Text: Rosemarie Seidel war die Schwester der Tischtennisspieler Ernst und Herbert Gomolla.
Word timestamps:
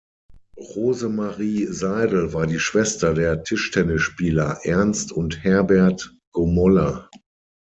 Rosemarie 0.57 1.67
Seidel 1.71 2.33
war 2.33 2.47
die 2.47 2.57
Schwester 2.57 3.13
der 3.13 3.43
Tischtennisspieler 3.43 4.57
Ernst 4.63 5.11
und 5.11 5.43
Herbert 5.43 6.15
Gomolla. 6.31 7.07